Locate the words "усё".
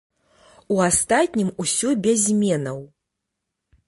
1.63-1.91